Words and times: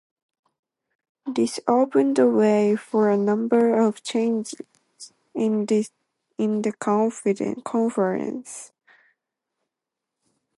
This 1.27 1.59
opened 1.67 2.15
the 2.15 2.27
way 2.27 2.75
for 2.75 3.11
a 3.11 3.15
number 3.17 3.79
of 3.79 4.01
changes 4.01 4.59
in 5.35 5.67
the 5.67 6.73
conference. 6.79 8.71